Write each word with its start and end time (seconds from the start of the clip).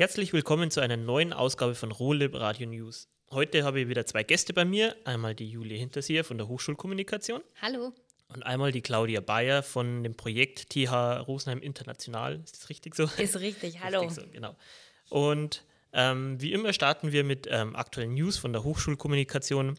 Herzlich 0.00 0.32
willkommen 0.32 0.70
zu 0.70 0.80
einer 0.80 0.96
neuen 0.96 1.34
Ausgabe 1.34 1.74
von 1.74 1.92
Rohlib 1.92 2.34
Radio 2.34 2.66
News. 2.66 3.10
Heute 3.30 3.64
habe 3.64 3.80
ich 3.80 3.88
wieder 3.88 4.06
zwei 4.06 4.22
Gäste 4.22 4.54
bei 4.54 4.64
mir. 4.64 4.96
Einmal 5.04 5.34
die 5.34 5.46
Julia 5.46 5.76
Hinterseher 5.76 6.24
von 6.24 6.38
der 6.38 6.48
Hochschulkommunikation. 6.48 7.42
Hallo. 7.60 7.92
Und 8.28 8.42
einmal 8.42 8.72
die 8.72 8.80
Claudia 8.80 9.20
Bayer 9.20 9.62
von 9.62 10.02
dem 10.02 10.16
Projekt 10.16 10.70
TH 10.70 11.20
Rosenheim 11.28 11.60
International. 11.60 12.40
Ist 12.42 12.56
das 12.56 12.70
richtig 12.70 12.94
so? 12.94 13.10
Ist 13.18 13.40
richtig, 13.40 13.82
hallo. 13.84 14.00
Richtig 14.00 14.24
so, 14.24 14.30
genau. 14.32 14.56
Und 15.10 15.66
ähm, 15.92 16.40
wie 16.40 16.54
immer 16.54 16.72
starten 16.72 17.12
wir 17.12 17.22
mit 17.22 17.46
ähm, 17.50 17.76
aktuellen 17.76 18.14
News 18.14 18.38
von 18.38 18.54
der 18.54 18.64
Hochschulkommunikation. 18.64 19.78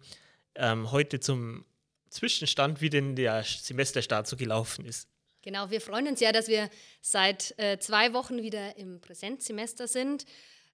Ähm, 0.53 0.91
heute 0.91 1.19
zum 1.19 1.65
Zwischenstand, 2.11 2.79
wie 2.79 2.91
denn 2.91 3.15
der 3.15 3.43
Semesterstart 3.43 4.27
so 4.27 4.35
gelaufen 4.37 4.85
ist. 4.85 5.09
Genau, 5.43 5.71
wir 5.71 5.81
freuen 5.81 6.07
uns 6.07 6.19
ja, 6.19 6.31
dass 6.31 6.47
wir 6.47 6.69
seit 7.01 7.57
äh, 7.57 7.79
zwei 7.79 8.13
Wochen 8.13 8.43
wieder 8.43 8.77
im 8.77 9.01
Präsenzsemester 9.01 9.87
sind. 9.87 10.25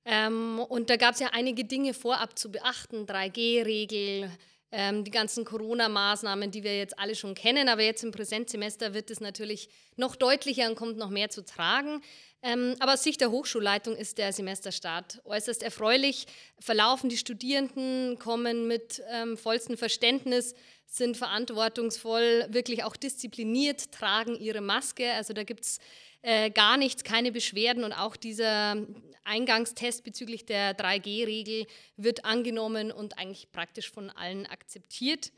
Ähm, 0.03 0.59
und 0.59 0.89
da 0.89 0.97
gab 0.97 1.13
es 1.13 1.21
ja 1.21 1.29
einige 1.31 1.63
Dinge 1.63 1.93
vorab 1.93 2.37
zu 2.37 2.51
beachten, 2.51 3.05
3G-Regel, 3.05 4.29
ähm, 4.71 5.03
die 5.03 5.11
ganzen 5.11 5.45
Corona-Maßnahmen, 5.45 6.51
die 6.51 6.63
wir 6.63 6.77
jetzt 6.77 6.99
alle 6.99 7.15
schon 7.15 7.35
kennen. 7.35 7.69
Aber 7.69 7.83
jetzt 7.83 8.03
im 8.03 8.11
Präsenzsemester 8.11 8.93
wird 8.93 9.09
es 9.09 9.19
natürlich 9.19 9.69
noch 9.95 10.15
deutlicher 10.15 10.67
und 10.69 10.75
kommt 10.75 10.97
noch 10.97 11.09
mehr 11.09 11.29
zu 11.29 11.43
tragen. 11.45 12.01
Ähm, 12.43 12.75
aber 12.79 12.93
aus 12.93 13.03
Sicht 13.03 13.21
der 13.21 13.31
Hochschulleitung 13.31 13.95
ist 13.95 14.17
der 14.17 14.31
Semesterstart 14.31 15.21
äußerst 15.25 15.63
erfreulich. 15.63 16.27
Verlaufen 16.59 17.09
die 17.09 17.17
Studierenden, 17.17 18.19
kommen 18.19 18.67
mit 18.67 19.01
ähm, 19.11 19.37
vollstem 19.37 19.77
Verständnis, 19.77 20.53
sind 20.85 21.17
verantwortungsvoll, 21.17 22.45
wirklich 22.49 22.83
auch 22.83 22.95
diszipliniert, 22.95 23.91
tragen 23.91 24.35
ihre 24.35 24.61
Maske. 24.61 25.11
Also 25.13 25.33
da 25.33 25.43
gibt 25.43 25.65
es 25.65 25.79
äh, 26.27 26.49
gar 26.49 26.75
nichts, 26.75 27.05
keine 27.05 27.31
Beschwerden 27.31 27.85
und 27.85 27.93
auch 27.93 28.17
dieser 28.17 28.75
Eingangstest 29.23 30.03
bezüglich 30.03 30.45
der 30.45 30.77
3G-Regel 30.77 31.67
wird 31.95 32.25
angenommen 32.25 32.91
und 32.91 33.17
eigentlich 33.17 33.49
praktisch 33.53 33.89
von 33.89 34.09
allen 34.09 34.45
akzeptiert. 34.45 35.31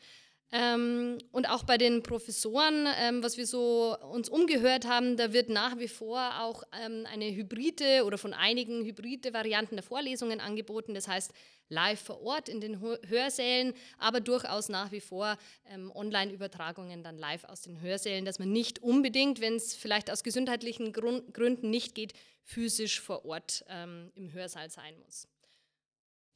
Ähm, 0.52 1.20
und 1.32 1.48
auch 1.48 1.64
bei 1.64 1.78
den 1.78 2.02
Professoren, 2.02 2.88
ähm, 3.00 3.22
was 3.22 3.38
wir 3.38 3.46
so 3.46 3.96
uns 4.12 4.30
umgehört 4.30 4.88
haben, 4.88 5.16
da 5.16 5.32
wird 5.32 5.50
nach 5.50 5.78
wie 5.78 5.88
vor 5.88 6.42
auch 6.42 6.64
ähm, 6.84 7.06
eine 7.12 7.30
hybride 7.30 8.04
oder 8.04 8.18
von 8.18 8.34
einigen 8.34 8.84
hybride 8.84 9.32
Varianten 9.32 9.76
der 9.76 9.84
Vorlesungen 9.84 10.40
angeboten. 10.40 10.96
Das 10.96 11.08
heißt 11.08 11.34
live 11.70 12.02
vor 12.02 12.22
Ort 12.24 12.50
in 12.50 12.62
den 12.62 12.82
Hörsälen, 12.82 13.76
aber 14.00 14.22
durchaus 14.22 14.70
nach 14.70 14.92
wie 14.92 15.02
vor 15.02 15.38
ähm, 15.68 15.92
Online-Übertragungen 15.94 17.04
dann 17.04 17.20
live 17.20 17.44
aus 17.44 17.62
den 17.62 17.80
Hörsälen, 17.80 18.26
dass 18.26 18.40
man 18.40 18.52
nicht 18.52 18.82
unbedingt, 18.82 19.40
wenn 19.42 19.56
es 19.56 19.76
vielleicht 19.76 20.10
aus 20.10 20.24
gesundheitlichen 20.24 20.94
Grund 20.94 21.32
Gründen 21.32 21.70
nicht 21.70 21.94
geht, 21.94 22.14
physisch 22.44 23.00
vor 23.00 23.24
Ort 23.24 23.64
ähm, 23.70 24.12
im 24.16 24.34
Hörsaal 24.34 24.72
sein 24.72 24.96
muss. 25.06 25.28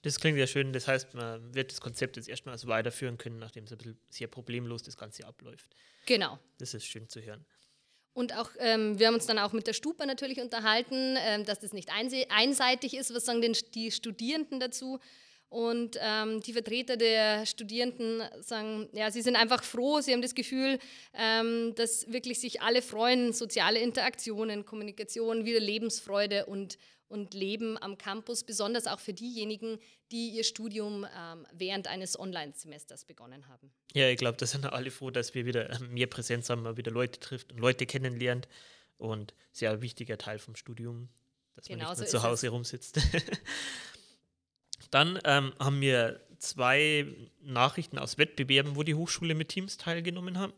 Das 0.03 0.19
klingt 0.19 0.37
ja 0.37 0.47
schön. 0.47 0.73
Das 0.73 0.87
heißt, 0.87 1.13
man 1.15 1.55
wird 1.55 1.71
das 1.71 1.81
Konzept 1.81 2.17
jetzt 2.17 2.29
erstmal 2.29 2.57
so 2.57 2.67
weiterführen 2.67 3.17
können, 3.17 3.39
nachdem 3.39 3.63
es 3.63 3.71
ein 3.71 3.77
bisschen 3.77 3.97
sehr 4.09 4.27
problemlos 4.27 4.83
das 4.83 4.97
Ganze 4.97 5.25
abläuft. 5.25 5.75
Genau. 6.05 6.37
Das 6.59 6.73
ist 6.73 6.85
schön 6.85 7.09
zu 7.09 7.21
hören. 7.21 7.45
Und 8.13 8.37
auch, 8.37 8.49
ähm, 8.59 8.99
wir 8.99 9.07
haben 9.07 9.15
uns 9.15 9.25
dann 9.25 9.39
auch 9.39 9.53
mit 9.53 9.65
der 9.65 9.73
Stupa 9.73 10.05
natürlich 10.05 10.39
unterhalten, 10.39 11.15
ähm, 11.17 11.45
dass 11.45 11.59
das 11.59 11.73
nicht 11.73 11.89
einseitig 11.89 12.95
ist. 12.95 13.13
Was 13.13 13.25
sagen 13.25 13.41
denn 13.41 13.55
die 13.73 13.91
Studierenden 13.91 14.59
dazu? 14.59 14.99
Und 15.49 15.97
ähm, 16.01 16.41
die 16.41 16.53
Vertreter 16.53 16.97
der 16.97 17.45
Studierenden 17.45 18.23
sagen, 18.41 18.89
ja, 18.91 19.11
sie 19.11 19.21
sind 19.21 19.35
einfach 19.35 19.63
froh, 19.63 20.01
sie 20.01 20.11
haben 20.11 20.23
das 20.23 20.33
Gefühl, 20.33 20.79
ähm, 21.13 21.75
dass 21.75 22.11
wirklich 22.11 22.39
sich 22.39 22.61
alle 22.61 22.81
freuen, 22.81 23.33
soziale 23.33 23.79
Interaktionen, 23.79 24.65
Kommunikation, 24.65 25.45
wieder 25.45 25.59
Lebensfreude 25.59 26.47
und 26.47 26.79
und 27.13 27.35
Leben 27.35 27.77
am 27.81 27.99
Campus, 27.99 28.43
besonders 28.43 28.87
auch 28.87 28.99
für 28.99 29.13
diejenigen, 29.13 29.77
die 30.11 30.31
ihr 30.31 30.43
Studium 30.43 31.05
ähm, 31.15 31.45
während 31.53 31.87
eines 31.87 32.19
Online-Semesters 32.19 33.05
begonnen 33.05 33.47
haben. 33.47 33.71
Ja, 33.93 34.09
ich 34.09 34.17
glaube, 34.17 34.37
da 34.37 34.47
sind 34.47 34.65
alle 34.65 34.89
froh, 34.89 35.11
dass 35.11 35.35
wir 35.35 35.45
wieder 35.45 35.69
ähm, 35.79 35.93
mehr 35.93 36.07
Präsenz 36.07 36.49
haben, 36.49 36.63
mal 36.63 36.75
wieder 36.75 36.91
Leute 36.91 37.19
trifft 37.19 37.51
und 37.51 37.59
Leute 37.59 37.85
kennenlernt. 37.85 38.47
Und 38.97 39.35
sehr 39.51 39.81
wichtiger 39.83 40.17
Teil 40.17 40.39
vom 40.39 40.55
Studium, 40.55 41.07
dass 41.55 41.67
genau 41.67 41.89
man 41.89 41.99
nicht 41.99 42.09
so 42.09 42.17
zu 42.17 42.23
Hause 42.23 42.47
es. 42.47 42.53
rumsitzt. 42.53 42.99
Dann 44.91 45.19
ähm, 45.23 45.53
haben 45.59 45.81
wir 45.81 46.19
zwei 46.39 47.05
Nachrichten 47.41 47.99
aus 47.99 48.17
Wettbewerben, 48.17 48.75
wo 48.75 48.81
die 48.81 48.95
Hochschule 48.95 49.35
mit 49.35 49.49
Teams 49.49 49.77
teilgenommen 49.77 50.39
haben. 50.39 50.53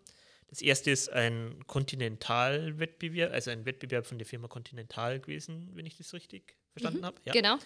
Das 0.56 0.62
erste 0.62 0.90
ist 0.90 1.12
ein 1.12 1.60
Continental-Wettbewerb, 1.68 3.34
also 3.34 3.52
ein 3.52 3.66
Wettbewerb 3.66 4.06
von 4.06 4.18
der 4.18 4.26
Firma 4.26 4.48
Continental 4.48 5.20
gewesen, 5.20 5.70
wenn 5.74 5.86
ich 5.86 5.98
das 5.98 6.14
richtig 6.14 6.56
verstanden 6.72 7.00
mhm, 7.00 7.06
habe. 7.08 7.18
Ja. 7.26 7.34
Genau. 7.34 7.58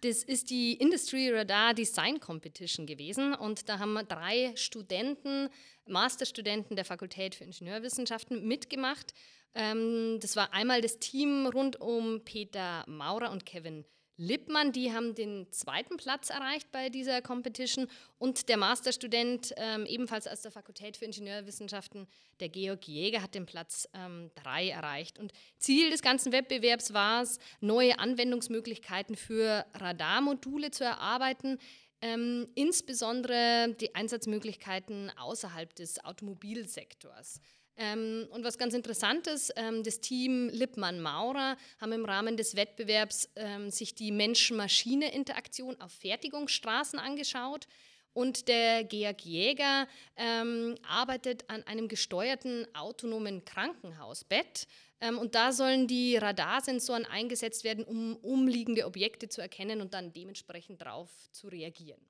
Das 0.00 0.24
ist 0.24 0.50
die 0.50 0.72
Industry 0.72 1.30
Radar 1.30 1.72
Design 1.72 2.18
Competition 2.18 2.84
gewesen 2.84 3.32
und 3.32 3.68
da 3.68 3.78
haben 3.78 3.96
drei 4.08 4.50
Studenten, 4.56 5.50
Masterstudenten 5.86 6.74
der 6.74 6.84
Fakultät 6.84 7.36
für 7.36 7.44
Ingenieurwissenschaften 7.44 8.44
mitgemacht. 8.44 9.14
Ähm, 9.54 10.18
das 10.20 10.34
war 10.34 10.52
einmal 10.52 10.80
das 10.80 10.98
Team 10.98 11.46
rund 11.46 11.80
um 11.80 12.24
Peter 12.24 12.82
Maurer 12.88 13.30
und 13.30 13.46
Kevin 13.46 13.84
Lippmann, 14.16 14.72
die 14.72 14.92
haben 14.92 15.14
den 15.14 15.50
zweiten 15.52 15.96
Platz 15.96 16.30
erreicht 16.30 16.70
bei 16.70 16.90
dieser 16.90 17.22
Competition 17.22 17.88
und 18.18 18.48
der 18.48 18.56
Masterstudent 18.56 19.54
ähm, 19.56 19.86
ebenfalls 19.86 20.28
aus 20.28 20.42
der 20.42 20.50
Fakultät 20.50 20.96
für 20.96 21.06
Ingenieurwissenschaften, 21.06 22.06
der 22.40 22.48
Georg 22.48 22.86
Jäger, 22.86 23.22
hat 23.22 23.34
den 23.34 23.46
Platz 23.46 23.88
3 23.92 24.64
ähm, 24.64 24.70
erreicht. 24.70 25.18
Und 25.18 25.32
Ziel 25.58 25.90
des 25.90 26.02
ganzen 26.02 26.32
Wettbewerbs 26.32 26.92
war 26.92 27.22
es, 27.22 27.38
neue 27.60 27.98
Anwendungsmöglichkeiten 27.98 29.16
für 29.16 29.64
Radarmodule 29.74 30.70
zu 30.70 30.84
erarbeiten, 30.84 31.58
ähm, 32.02 32.48
insbesondere 32.54 33.74
die 33.80 33.94
Einsatzmöglichkeiten 33.94 35.10
außerhalb 35.16 35.74
des 35.74 36.04
Automobilsektors. 36.04 37.40
Ähm, 37.76 38.26
und 38.30 38.44
was 38.44 38.58
ganz 38.58 38.74
interessant 38.74 39.26
ist, 39.26 39.52
ähm, 39.56 39.82
das 39.82 40.00
Team 40.00 40.48
Lippmann-Maurer 40.50 41.56
haben 41.80 41.92
im 41.92 42.04
Rahmen 42.04 42.36
des 42.36 42.54
Wettbewerbs 42.54 43.30
ähm, 43.36 43.70
sich 43.70 43.94
die 43.94 44.12
Mensch-Maschine-Interaktion 44.12 45.80
auf 45.80 45.92
Fertigungsstraßen 45.92 46.98
angeschaut. 46.98 47.66
Und 48.14 48.46
der 48.48 48.84
Georg 48.84 49.24
Jäger 49.24 49.88
ähm, 50.16 50.76
arbeitet 50.86 51.48
an 51.48 51.62
einem 51.62 51.88
gesteuerten 51.88 52.66
autonomen 52.74 53.44
Krankenhausbett. 53.44 54.66
Ähm, 55.00 55.18
und 55.18 55.34
da 55.34 55.52
sollen 55.52 55.86
die 55.86 56.16
Radarsensoren 56.16 57.06
eingesetzt 57.06 57.64
werden, 57.64 57.84
um 57.84 58.16
umliegende 58.16 58.84
Objekte 58.84 59.28
zu 59.28 59.40
erkennen 59.40 59.80
und 59.80 59.94
dann 59.94 60.12
dementsprechend 60.12 60.82
darauf 60.82 61.08
zu 61.32 61.48
reagieren. 61.48 62.00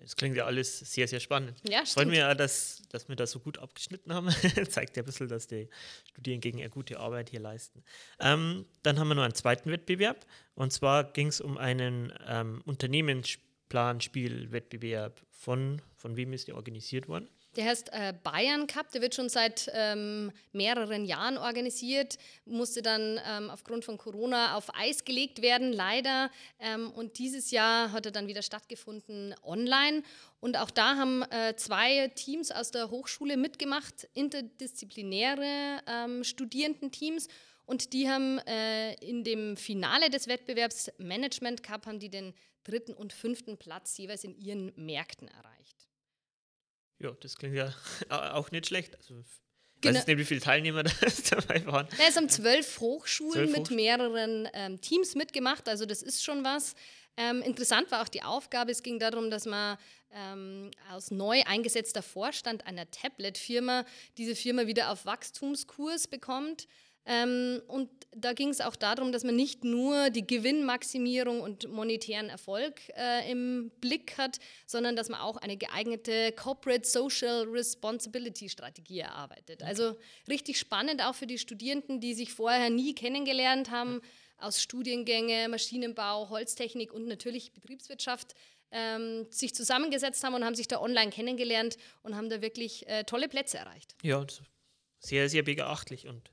Das 0.00 0.16
klingt 0.16 0.36
ja 0.36 0.44
alles 0.44 0.78
sehr, 0.78 1.08
sehr 1.08 1.20
spannend. 1.20 1.56
Ja, 1.68 1.78
stimmt. 1.78 1.94
Freut 1.94 2.08
mich 2.08 2.18
ja, 2.18 2.34
dass, 2.34 2.82
dass 2.90 3.08
wir 3.08 3.16
da 3.16 3.26
so 3.26 3.40
gut 3.40 3.56
abgeschnitten 3.58 4.12
haben. 4.12 4.28
Zeigt 4.68 4.94
ja 4.96 5.02
ein 5.02 5.06
bisschen, 5.06 5.28
dass 5.28 5.46
die 5.46 5.70
Studiengänge 6.10 6.62
eine 6.62 6.70
gute 6.70 7.00
Arbeit 7.00 7.30
hier 7.30 7.40
leisten. 7.40 7.82
Ähm, 8.20 8.66
dann 8.82 8.98
haben 8.98 9.08
wir 9.08 9.14
noch 9.14 9.24
einen 9.24 9.34
zweiten 9.34 9.70
Wettbewerb. 9.70 10.26
Und 10.54 10.72
zwar 10.72 11.04
ging 11.04 11.28
es 11.28 11.40
um 11.40 11.56
einen 11.58 12.12
ähm, 12.26 12.62
Unternehmensplanspielwettbewerb. 12.64 15.22
Von, 15.30 15.80
von 15.96 16.16
wem 16.16 16.32
ist 16.32 16.48
der 16.48 16.56
organisiert 16.56 17.08
worden? 17.08 17.28
Der 17.56 17.64
heißt 17.64 17.90
äh, 17.92 18.12
Bayern 18.22 18.66
Cup, 18.66 18.90
der 18.92 19.00
wird 19.00 19.14
schon 19.14 19.30
seit 19.30 19.70
ähm, 19.72 20.30
mehreren 20.52 21.06
Jahren 21.06 21.38
organisiert, 21.38 22.18
musste 22.44 22.82
dann 22.82 23.18
ähm, 23.26 23.48
aufgrund 23.48 23.84
von 23.84 23.96
Corona 23.96 24.56
auf 24.56 24.74
Eis 24.74 25.04
gelegt 25.04 25.40
werden, 25.40 25.72
leider. 25.72 26.30
Ähm, 26.60 26.90
und 26.92 27.18
dieses 27.18 27.50
Jahr 27.50 27.92
hat 27.92 28.04
er 28.04 28.12
dann 28.12 28.26
wieder 28.26 28.42
stattgefunden 28.42 29.34
online. 29.42 30.02
Und 30.40 30.58
auch 30.58 30.70
da 30.70 30.96
haben 30.96 31.22
äh, 31.30 31.56
zwei 31.56 32.08
Teams 32.08 32.52
aus 32.52 32.72
der 32.72 32.90
Hochschule 32.90 33.38
mitgemacht, 33.38 34.06
interdisziplinäre 34.12 35.80
ähm, 35.86 36.24
Studierendenteams. 36.24 37.28
Und 37.64 37.94
die 37.94 38.08
haben 38.08 38.38
äh, 38.46 38.94
in 38.96 39.24
dem 39.24 39.56
Finale 39.56 40.10
des 40.10 40.28
Wettbewerbs 40.28 40.92
Management 40.98 41.62
Cup 41.62 41.86
haben 41.86 41.98
die 41.98 42.10
den 42.10 42.34
dritten 42.64 42.92
und 42.92 43.12
fünften 43.12 43.56
Platz 43.56 43.96
jeweils 43.96 44.24
in 44.24 44.36
ihren 44.38 44.72
Märkten 44.76 45.28
erreicht. 45.28 45.75
Ja, 46.98 47.10
das 47.20 47.36
klingt 47.36 47.54
ja 47.54 47.72
auch 48.08 48.50
nicht 48.50 48.66
schlecht. 48.66 48.96
Also, 48.96 49.22
ich 49.82 49.94
weiß 49.94 50.06
nicht, 50.06 50.18
wie 50.18 50.24
viele 50.24 50.40
Teilnehmer 50.40 50.82
da 50.82 50.90
dabei 51.30 51.64
waren. 51.66 51.88
Ja, 51.98 52.04
es 52.08 52.16
haben 52.16 52.28
zwölf 52.28 52.80
Hochschulen 52.80 53.32
zwölf 53.32 53.50
mit 53.50 53.60
Hochschulen. 53.60 53.76
mehreren 53.76 54.48
ähm, 54.52 54.80
Teams 54.80 55.14
mitgemacht, 55.14 55.68
also 55.68 55.86
das 55.86 56.02
ist 56.02 56.24
schon 56.24 56.44
was. 56.44 56.74
Ähm, 57.18 57.42
interessant 57.42 57.90
war 57.90 58.02
auch 58.02 58.08
die 58.08 58.22
Aufgabe, 58.22 58.70
es 58.72 58.82
ging 58.82 58.98
darum, 58.98 59.30
dass 59.30 59.46
man 59.46 59.78
ähm, 60.12 60.70
aus 60.90 61.10
neu 61.10 61.42
eingesetzter 61.46 62.02
Vorstand 62.02 62.66
einer 62.66 62.90
Tablet-Firma 62.90 63.84
diese 64.18 64.34
Firma 64.34 64.66
wieder 64.66 64.90
auf 64.90 65.06
Wachstumskurs 65.06 66.08
bekommt. 66.08 66.66
Ähm, 67.06 67.62
und 67.68 67.88
da 68.16 68.32
ging 68.32 68.48
es 68.48 68.60
auch 68.60 68.76
darum, 68.76 69.12
dass 69.12 69.24
man 69.24 69.36
nicht 69.36 69.62
nur 69.62 70.10
die 70.10 70.26
Gewinnmaximierung 70.26 71.40
und 71.40 71.70
monetären 71.70 72.30
Erfolg 72.30 72.80
äh, 72.96 73.30
im 73.30 73.70
Blick 73.80 74.16
hat, 74.16 74.38
sondern 74.66 74.96
dass 74.96 75.08
man 75.08 75.20
auch 75.20 75.36
eine 75.36 75.56
geeignete 75.56 76.32
Corporate 76.32 76.86
Social 76.86 77.44
Responsibility 77.44 78.48
Strategie 78.48 79.00
erarbeitet. 79.00 79.62
Also 79.62 79.96
richtig 80.28 80.58
spannend 80.58 81.04
auch 81.04 81.14
für 81.14 81.26
die 81.26 81.38
Studierenden, 81.38 82.00
die 82.00 82.14
sich 82.14 82.32
vorher 82.32 82.70
nie 82.70 82.94
kennengelernt 82.94 83.70
haben, 83.70 84.00
aus 84.38 84.60
Studiengänge, 84.60 85.48
Maschinenbau, 85.48 86.28
Holztechnik 86.28 86.92
und 86.92 87.06
natürlich 87.06 87.52
Betriebswirtschaft 87.52 88.34
ähm, 88.70 89.26
sich 89.30 89.54
zusammengesetzt 89.54 90.24
haben 90.24 90.34
und 90.34 90.44
haben 90.44 90.54
sich 90.54 90.68
da 90.68 90.80
online 90.80 91.10
kennengelernt 91.10 91.76
und 92.02 92.16
haben 92.16 92.28
da 92.28 92.42
wirklich 92.42 92.86
äh, 92.88 93.04
tolle 93.04 93.28
Plätze 93.28 93.58
erreicht. 93.58 93.94
Ja, 94.02 94.26
sehr, 94.98 95.28
sehr 95.28 95.42
beachtlich 95.42 96.06
und 96.08 96.30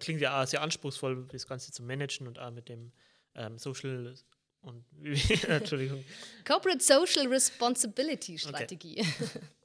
klingt 0.00 0.20
ja 0.20 0.46
sehr 0.46 0.62
anspruchsvoll, 0.62 1.26
das 1.28 1.46
Ganze 1.46 1.72
zu 1.72 1.82
managen 1.82 2.26
und 2.26 2.38
auch 2.38 2.50
mit 2.50 2.68
dem 2.68 2.92
ähm, 3.34 3.58
Social 3.58 4.14
und 4.60 4.84
Entschuldigung. 5.48 6.04
Corporate 6.44 6.82
Social 6.82 7.26
Responsibility 7.28 8.38
Strategie. 8.38 9.00
Okay. 9.00 9.40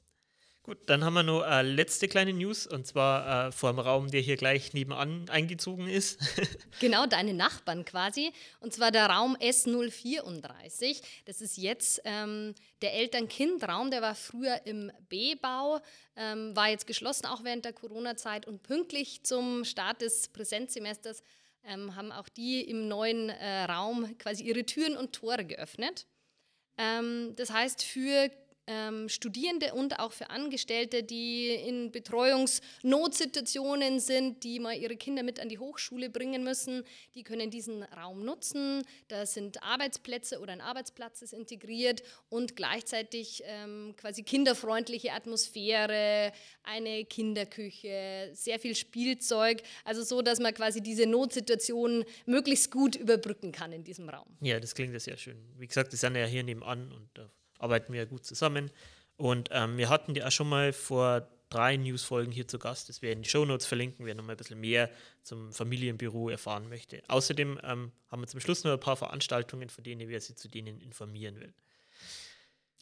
Gut, 0.64 0.78
dann 0.86 1.04
haben 1.04 1.12
wir 1.12 1.22
noch 1.22 1.42
eine 1.42 1.68
letzte 1.68 2.08
kleine 2.08 2.32
News 2.32 2.66
und 2.66 2.86
zwar 2.86 3.48
äh, 3.48 3.52
vor 3.52 3.70
dem 3.70 3.80
Raum, 3.80 4.10
der 4.10 4.22
hier 4.22 4.38
gleich 4.38 4.72
nebenan 4.72 5.28
eingezogen 5.28 5.88
ist. 5.88 6.18
genau, 6.80 7.04
deine 7.04 7.34
Nachbarn 7.34 7.84
quasi. 7.84 8.32
Und 8.60 8.72
zwar 8.72 8.90
der 8.90 9.04
Raum 9.04 9.36
S034. 9.36 11.02
Das 11.26 11.42
ist 11.42 11.58
jetzt 11.58 12.00
ähm, 12.06 12.54
der 12.80 12.94
Eltern-Kind-Raum, 12.94 13.90
der 13.90 14.00
war 14.00 14.14
früher 14.14 14.62
im 14.64 14.90
B-Bau, 15.10 15.80
ähm, 16.16 16.56
war 16.56 16.70
jetzt 16.70 16.86
geschlossen, 16.86 17.26
auch 17.26 17.44
während 17.44 17.66
der 17.66 17.74
Corona-Zeit. 17.74 18.46
Und 18.46 18.62
pünktlich 18.62 19.22
zum 19.22 19.66
Start 19.66 20.00
des 20.00 20.28
Präsenzsemesters 20.28 21.22
ähm, 21.66 21.94
haben 21.94 22.10
auch 22.10 22.30
die 22.30 22.62
im 22.62 22.88
neuen 22.88 23.28
äh, 23.28 23.64
Raum 23.64 24.16
quasi 24.16 24.44
ihre 24.44 24.64
Türen 24.64 24.96
und 24.96 25.12
Tore 25.12 25.44
geöffnet. 25.44 26.06
Ähm, 26.78 27.34
das 27.36 27.50
heißt, 27.50 27.82
für 27.82 28.30
ähm, 28.66 29.08
Studierende 29.08 29.74
und 29.74 29.98
auch 29.98 30.12
für 30.12 30.30
Angestellte, 30.30 31.02
die 31.02 31.54
in 31.54 31.92
Betreuungsnotsituationen 31.92 34.00
sind, 34.00 34.44
die 34.44 34.60
mal 34.60 34.76
ihre 34.76 34.96
Kinder 34.96 35.22
mit 35.22 35.40
an 35.40 35.48
die 35.48 35.58
Hochschule 35.58 36.10
bringen 36.10 36.44
müssen, 36.44 36.84
die 37.14 37.22
können 37.22 37.50
diesen 37.50 37.82
Raum 37.82 38.24
nutzen. 38.24 38.82
Da 39.08 39.26
sind 39.26 39.62
Arbeitsplätze 39.62 40.40
oder 40.40 40.52
ein 40.52 40.60
Arbeitsplatz 40.60 41.22
ist 41.22 41.32
integriert 41.32 42.02
und 42.28 42.56
gleichzeitig 42.56 43.42
ähm, 43.46 43.94
quasi 43.96 44.22
kinderfreundliche 44.22 45.12
Atmosphäre, 45.12 46.32
eine 46.62 47.04
Kinderküche, 47.04 48.30
sehr 48.32 48.58
viel 48.58 48.74
Spielzeug, 48.74 49.62
also 49.84 50.02
so, 50.02 50.22
dass 50.22 50.40
man 50.40 50.54
quasi 50.54 50.80
diese 50.80 51.06
Notsituation 51.06 52.04
möglichst 52.26 52.70
gut 52.70 52.96
überbrücken 52.96 53.52
kann 53.52 53.72
in 53.72 53.84
diesem 53.84 54.08
Raum. 54.08 54.26
Ja, 54.40 54.60
das 54.60 54.74
klingt 54.74 54.92
ja 54.92 55.00
sehr 55.00 55.16
schön. 55.16 55.36
Wie 55.58 55.66
gesagt, 55.66 55.92
die 55.92 55.96
sind 55.96 56.16
ja 56.16 56.26
hier 56.26 56.42
nebenan 56.42 56.92
und 56.92 57.08
da 57.14 57.30
arbeiten 57.58 57.92
wir 57.92 58.06
gut 58.06 58.24
zusammen. 58.24 58.70
Und 59.16 59.48
ähm, 59.52 59.76
wir 59.76 59.88
hatten 59.88 60.14
die 60.14 60.24
auch 60.24 60.30
schon 60.32 60.48
mal 60.48 60.72
vor 60.72 61.28
drei 61.50 61.76
News-Folgen 61.76 62.32
hier 62.32 62.48
zu 62.48 62.58
Gast. 62.58 62.88
Das 62.88 63.00
wir 63.00 63.12
in 63.12 63.22
die 63.22 63.28
Shownotes 63.28 63.66
verlinken, 63.66 64.06
wer 64.06 64.14
noch 64.14 64.24
mal 64.24 64.32
ein 64.32 64.36
bisschen 64.36 64.60
mehr 64.60 64.90
zum 65.22 65.52
Familienbüro 65.52 66.28
erfahren 66.28 66.68
möchte. 66.68 67.02
Außerdem 67.08 67.60
ähm, 67.62 67.92
haben 68.10 68.22
wir 68.22 68.26
zum 68.26 68.40
Schluss 68.40 68.64
noch 68.64 68.72
ein 68.72 68.80
paar 68.80 68.96
Veranstaltungen, 68.96 69.68
von 69.68 69.84
denen 69.84 70.08
wir 70.08 70.20
Sie 70.20 70.34
zu 70.34 70.48
denen 70.48 70.80
informieren 70.80 71.40
will. 71.40 71.54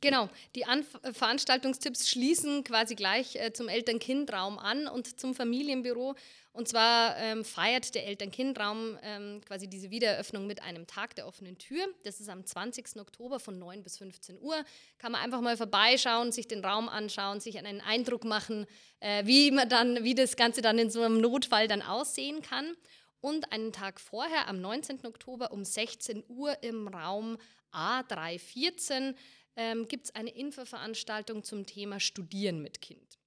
Genau, 0.02 0.28
die 0.56 0.64
Anf 0.64 0.98
Veranstaltungstipps 1.12 2.10
schließen 2.10 2.64
quasi 2.64 2.96
gleich 2.96 3.36
äh, 3.36 3.52
zum 3.52 3.68
Eltern-Kind-Raum 3.68 4.58
an 4.58 4.88
und 4.88 5.20
zum 5.20 5.32
Familienbüro. 5.32 6.16
Und 6.52 6.66
zwar 6.66 7.16
ähm, 7.18 7.44
feiert 7.44 7.94
der 7.94 8.04
Eltern-Kind-Raum 8.08 8.98
ähm, 9.04 9.40
quasi 9.46 9.68
diese 9.68 9.92
Wiedereröffnung 9.92 10.48
mit 10.48 10.60
einem 10.60 10.88
Tag 10.88 11.14
der 11.14 11.28
offenen 11.28 11.56
Tür. 11.56 11.86
Das 12.02 12.18
ist 12.18 12.28
am 12.28 12.44
20. 12.44 12.96
Oktober 13.00 13.38
von 13.38 13.60
9 13.60 13.84
bis 13.84 13.98
15 13.98 14.40
Uhr. 14.40 14.64
Kann 14.98 15.12
man 15.12 15.20
einfach 15.20 15.40
mal 15.40 15.56
vorbeischauen, 15.56 16.32
sich 16.32 16.48
den 16.48 16.64
Raum 16.64 16.88
anschauen, 16.88 17.38
sich 17.38 17.56
einen 17.56 17.80
Eindruck 17.80 18.24
machen, 18.24 18.66
äh, 18.98 19.24
wie 19.24 19.52
man 19.52 19.68
dann, 19.68 20.02
wie 20.02 20.16
das 20.16 20.34
Ganze 20.34 20.62
dann 20.62 20.80
in 20.80 20.90
so 20.90 21.02
einem 21.02 21.20
Notfall 21.20 21.68
dann 21.68 21.80
aussehen 21.80 22.42
kann. 22.42 22.74
Und 23.20 23.52
einen 23.52 23.72
Tag 23.72 24.00
vorher, 24.00 24.48
am 24.48 24.60
19. 24.60 25.06
Oktober 25.06 25.52
um 25.52 25.64
16 25.64 26.24
Uhr 26.26 26.60
im 26.64 26.88
Raum 26.88 27.38
A314, 27.72 29.14
ähm, 29.56 29.88
gibt 29.88 30.06
es 30.06 30.14
eine 30.14 30.30
Infoveranstaltung 30.30 31.44
zum 31.44 31.66
Thema 31.66 32.00
Studieren 32.00 32.62
mit 32.62 32.80
Kind. 32.80 33.18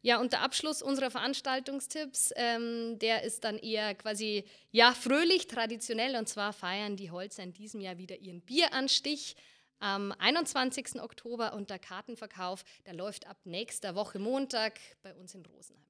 Ja, 0.00 0.20
und 0.20 0.32
der 0.32 0.42
Abschluss 0.42 0.80
unserer 0.80 1.10
Veranstaltungstipps, 1.10 2.32
ähm, 2.36 2.98
der 3.00 3.24
ist 3.24 3.42
dann 3.42 3.58
eher 3.58 3.94
quasi, 3.96 4.44
ja, 4.70 4.92
fröhlich, 4.92 5.48
traditionell. 5.48 6.16
Und 6.16 6.28
zwar 6.28 6.52
feiern 6.52 6.96
die 6.96 7.10
Holzer 7.10 7.42
in 7.42 7.52
diesem 7.52 7.80
Jahr 7.80 7.98
wieder 7.98 8.16
ihren 8.16 8.40
Bieranstich 8.40 9.34
am 9.80 10.12
21. 10.12 11.00
Oktober 11.00 11.52
und 11.52 11.70
der 11.70 11.78
Kartenverkauf, 11.78 12.64
der 12.86 12.94
läuft 12.94 13.26
ab 13.26 13.38
nächster 13.44 13.94
Woche 13.94 14.18
Montag 14.18 14.78
bei 15.02 15.14
uns 15.14 15.34
in 15.34 15.44
Rosenheim. 15.44 15.84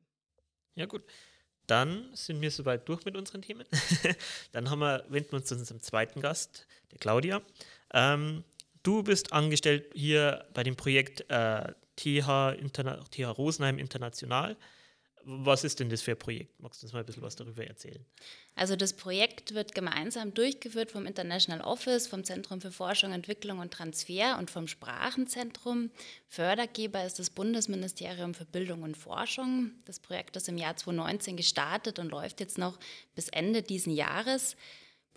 Ja, 0.74 0.86
gut. 0.86 1.02
Dann 1.66 2.08
sind 2.14 2.40
wir 2.40 2.50
soweit 2.50 2.88
durch 2.88 3.04
mit 3.04 3.14
unseren 3.14 3.42
Themen. 3.42 3.66
dann 4.52 4.70
haben 4.70 4.78
wir, 4.78 5.04
wenden 5.08 5.32
wir 5.32 5.36
uns 5.36 5.48
zu 5.48 5.54
unserem 5.54 5.82
zweiten 5.82 6.22
Gast, 6.22 6.66
der 6.92 6.98
Claudia. 6.98 7.42
Ähm, 7.92 8.42
du 8.82 9.02
bist 9.02 9.32
angestellt 9.32 9.86
hier 9.94 10.46
bei 10.54 10.62
dem 10.62 10.76
Projekt 10.76 11.24
äh, 11.30 11.72
TH, 11.96 12.54
Interna 12.58 12.96
TH 13.10 13.26
Rosenheim 13.36 13.78
International. 13.78 14.56
Was 15.30 15.62
ist 15.62 15.78
denn 15.78 15.90
das 15.90 16.00
für 16.00 16.12
ein 16.12 16.18
Projekt? 16.18 16.58
Magst 16.62 16.80
du 16.80 16.86
uns 16.86 16.94
mal 16.94 17.00
ein 17.00 17.04
bisschen 17.04 17.22
was 17.22 17.36
darüber 17.36 17.62
erzählen? 17.62 18.02
Also 18.54 18.76
das 18.76 18.94
Projekt 18.94 19.52
wird 19.52 19.74
gemeinsam 19.74 20.32
durchgeführt 20.32 20.90
vom 20.90 21.04
International 21.04 21.60
Office, 21.60 22.06
vom 22.06 22.24
Zentrum 22.24 22.62
für 22.62 22.70
Forschung, 22.70 23.12
Entwicklung 23.12 23.58
und 23.58 23.72
Transfer 23.72 24.38
und 24.38 24.50
vom 24.50 24.68
Sprachenzentrum. 24.68 25.90
Fördergeber 26.28 27.04
ist 27.04 27.18
das 27.18 27.28
Bundesministerium 27.28 28.32
für 28.32 28.46
Bildung 28.46 28.82
und 28.82 28.96
Forschung. 28.96 29.72
Das 29.84 30.00
Projekt 30.00 30.36
ist 30.36 30.48
im 30.48 30.56
Jahr 30.56 30.76
2019 30.76 31.36
gestartet 31.36 31.98
und 31.98 32.08
läuft 32.08 32.40
jetzt 32.40 32.56
noch 32.56 32.78
bis 33.14 33.28
Ende 33.28 33.62
diesen 33.62 33.92
Jahres. 33.92 34.56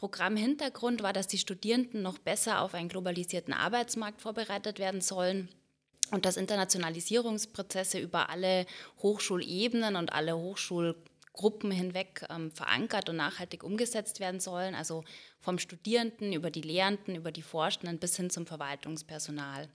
Programmhintergrund 0.01 1.03
war, 1.03 1.13
dass 1.13 1.27
die 1.27 1.38
Studierenden 1.38 2.01
noch 2.01 2.18
besser 2.18 2.62
auf 2.62 2.74
einen 2.74 2.89
globalisierten 2.89 3.53
Arbeitsmarkt 3.53 4.19
vorbereitet 4.19 4.80
werden 4.80 5.00
sollen 5.00 5.48
und 6.09 6.25
dass 6.25 6.38
Internationalisierungsprozesse 6.38 8.00
über 8.00 8.31
alle 8.31 8.65
Hochschulebenen 9.03 9.95
und 9.95 10.12
alle 10.12 10.36
Hochschulgruppen 10.36 11.69
hinweg 11.69 12.25
ähm, 12.31 12.51
verankert 12.51 13.09
und 13.09 13.18
nachhaltig 13.18 13.63
umgesetzt 13.63 14.19
werden 14.19 14.39
sollen, 14.39 14.74
also 14.74 15.03
vom 15.39 15.59
Studierenden 15.59 16.33
über 16.33 16.50
die 16.50 16.63
Lehrenden, 16.63 17.13
über 17.13 17.31
die 17.31 17.44
Forschenden 17.44 18.00
bis 18.00 18.18
hin 18.18 18.31
zum 18.31 18.47
Verwaltungspersonal. 18.47 19.69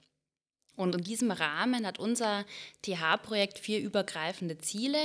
Und 0.74 0.96
in 0.96 1.04
diesem 1.04 1.30
Rahmen 1.30 1.86
hat 1.86 2.00
unser 2.00 2.44
TH-Projekt 2.82 3.60
vier 3.60 3.78
übergreifende 3.78 4.58
Ziele. 4.58 4.98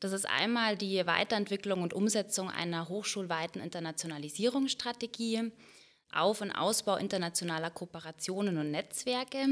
Das 0.00 0.12
ist 0.12 0.26
einmal 0.26 0.76
die 0.76 1.06
Weiterentwicklung 1.06 1.82
und 1.82 1.92
Umsetzung 1.92 2.50
einer 2.50 2.88
hochschulweiten 2.88 3.62
Internationalisierungsstrategie, 3.62 5.52
Auf- 6.10 6.40
und 6.40 6.50
Ausbau 6.50 6.96
internationaler 6.96 7.70
Kooperationen 7.70 8.56
und 8.56 8.70
Netzwerke, 8.70 9.46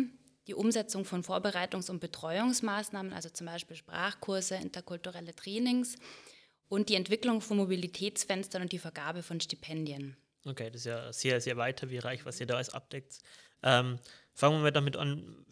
die 0.46 0.54
Umsetzung 0.54 1.04
von 1.04 1.22
Vorbereitungs- 1.22 1.90
und 1.90 2.00
Betreuungsmaßnahmen, 2.00 3.12
also 3.12 3.28
zum 3.28 3.46
Beispiel 3.46 3.76
Sprachkurse, 3.76 4.56
interkulturelle 4.56 5.37
Trainings 5.37 5.96
und 6.68 6.88
die 6.88 6.94
Entwicklung 6.94 7.42
von 7.42 7.58
Mobilitätsfenstern 7.58 8.62
und 8.62 8.72
die 8.72 8.78
Vergabe 8.78 9.22
von 9.22 9.40
Stipendien. 9.40 10.16
Okay, 10.46 10.70
das 10.70 10.80
ist 10.80 10.87
ja 10.87 11.12
sehr, 11.12 11.40
sehr 11.42 11.56
weiter 11.58 11.90
wie 11.90 11.99
reich, 11.99 12.25
was 12.25 12.40
ihr 12.40 12.46
da 12.46 12.54
alles 12.54 12.70
abdeckt. 12.70 13.18
Ähm, 13.62 13.99
fangen 14.32 14.64
wir 14.64 14.70
damit 14.70 14.96
an. 14.96 15.44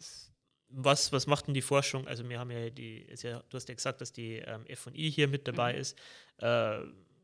Was, 0.69 1.11
was 1.11 1.27
macht 1.27 1.47
denn 1.47 1.53
die 1.53 1.61
Forschung? 1.61 2.07
Also 2.07 2.27
wir 2.27 2.39
haben 2.39 2.51
ja 2.51 2.69
die, 2.69 3.07
ja, 3.21 3.39
du 3.49 3.55
hast 3.55 3.69
ja 3.69 3.75
gesagt, 3.75 4.01
dass 4.01 4.11
die 4.11 4.35
ähm, 4.35 4.65
FI 4.75 5.11
hier 5.11 5.27
mit 5.27 5.47
dabei 5.47 5.73
mhm. 5.73 5.79
ist. 5.79 5.97
Äh, 6.39 6.79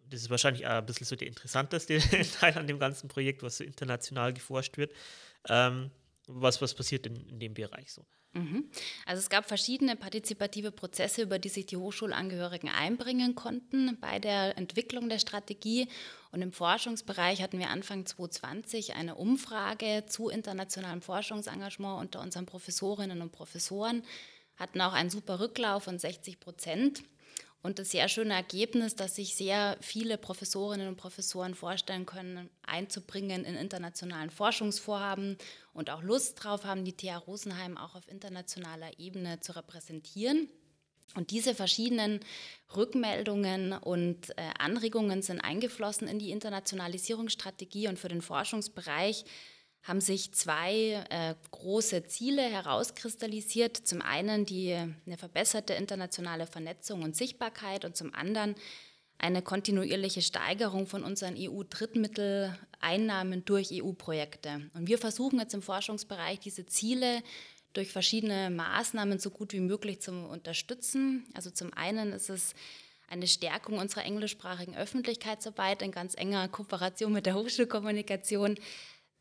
das 0.10 0.22
ist 0.22 0.30
wahrscheinlich 0.30 0.66
auch 0.66 0.72
ein 0.72 0.86
bisschen 0.86 1.06
so 1.06 1.16
der 1.16 1.28
interessanteste 1.28 1.98
Teil 2.40 2.58
an 2.58 2.68
dem 2.68 2.80
ganzen 2.80 3.08
Projekt, 3.08 3.44
was 3.44 3.58
so 3.58 3.64
international 3.64 4.34
geforscht 4.34 4.78
wird. 4.78 4.94
Ähm, 5.50 5.92
was, 6.28 6.62
was 6.62 6.74
passiert 6.74 7.06
in, 7.06 7.16
in 7.28 7.40
dem 7.40 7.54
Bereich 7.54 7.92
so? 7.92 8.06
Mhm. 8.34 8.66
Also 9.06 9.20
es 9.20 9.30
gab 9.30 9.48
verschiedene 9.48 9.96
partizipative 9.96 10.72
Prozesse, 10.72 11.22
über 11.22 11.38
die 11.38 11.50
sich 11.50 11.68
die 11.68 11.78
Hochschulangehörigen 11.78 12.70
einbringen 12.70 13.36
konnten 13.36 13.98
bei 14.02 14.18
der 14.18 14.58
Entwicklung 14.58 15.08
der 15.08 15.20
Strategie. 15.20 15.88
Und 16.32 16.42
im 16.42 16.52
Forschungsbereich 16.52 17.44
hatten 17.44 17.60
wir 17.60 17.70
Anfang 17.70 18.08
2020 18.08 18.96
eine 18.96 19.16
Umfrage 19.16 20.06
zu 20.08 20.30
internationalem 20.30 21.04
Forschungsengagement 21.04 22.02
unter 22.02 22.22
unseren 22.22 22.48
Professorinnen 22.48 23.22
und 23.22 23.32
Professoren, 23.32 24.04
hatten 24.56 24.82
auch 24.82 24.94
einen 24.94 25.12
super 25.12 25.40
Rücklauf 25.40 25.84
von 25.84 26.00
60 26.00 26.40
Prozent. 26.40 27.04
Und 27.66 27.80
das 27.80 27.92
sehr 27.92 28.10
schöne 28.10 28.34
Ergebnis, 28.34 28.94
dass 28.96 29.16
sich 29.16 29.36
sehr 29.36 29.78
viele 29.80 30.18
Professorinnen 30.18 30.90
und 30.90 30.98
Professoren 30.98 31.56
vorstellen 31.56 32.06
können, 32.06 32.50
einzubringen 32.64 33.46
in 33.46 33.56
internationalen 33.56 34.30
Forschungsvorhaben 34.30 35.38
und 35.74 35.90
auch 35.90 36.04
Lust 36.04 36.44
drauf 36.44 36.66
haben, 36.66 36.84
die 36.84 36.92
TH 36.92 37.26
Rosenheim 37.26 37.78
auch 37.78 37.96
auf 37.96 38.10
internationaler 38.10 39.00
Ebene 39.00 39.40
zu 39.40 39.56
repräsentieren. 39.56 40.50
Und 41.16 41.32
diese 41.32 41.56
verschiedenen 41.56 42.20
Rückmeldungen 42.76 43.72
und 43.72 44.32
äh, 44.32 44.50
Anregungen 44.60 45.22
sind 45.22 45.40
eingeflossen 45.40 46.10
in 46.10 46.20
die 46.20 46.32
Internationalisierungsstrategie 46.32 47.88
und 47.88 47.98
für 47.98 48.10
den 48.10 48.22
Forschungsbereich 48.22 49.24
haben 49.84 50.02
sich 50.02 50.34
zwei 50.34 51.06
äh, 51.10 51.36
große 51.52 52.06
Ziele 52.06 52.42
herauskristallisiert. 52.42 53.76
Zum 53.76 54.02
einen 54.02 54.46
die, 54.46 54.74
eine 54.74 55.18
verbesserte 55.18 55.74
internationale 55.74 56.48
Vernetzung 56.48 57.04
und 57.04 57.16
Sichtbarkeit 57.16 57.86
und 57.86 57.96
zum 57.98 58.16
anderen 58.16 58.56
eine 59.18 59.42
kontinuierliche 59.42 60.22
Steigerung 60.22 60.88
von 60.88 61.04
unseren 61.04 61.36
EU-Drittmitteleinnahmen 61.38 63.44
durch 63.46 63.70
EU-Projekte. 63.72 64.70
Und 64.74 64.88
wir 64.88 64.98
versuchen 64.98 65.40
jetzt 65.40 65.54
im 65.54 65.62
Forschungsbereich 65.62 66.40
diese 66.40 66.66
Ziele 66.66 67.22
durch 67.74 67.92
verschiedene 67.92 68.50
Maßnahmen 68.50 69.20
so 69.20 69.30
gut 69.30 69.54
wie 69.54 69.60
möglich 69.60 70.02
zu 70.02 70.12
unterstützen. 70.12 71.26
Also 71.34 71.50
zum 71.50 71.74
einen 71.74 72.14
ist 72.14 72.30
es 72.30 72.54
eine 73.08 73.28
Stärkung 73.28 73.78
unserer 73.78 74.06
englischsprachigen 74.06 74.76
Öffentlichkeitsarbeit 74.76 75.82
in 75.82 75.92
ganz 75.92 76.16
enger 76.16 76.48
Kooperation 76.48 77.12
mit 77.14 77.26
der 77.26 77.36
Hochschulkommunikation. 77.36 78.58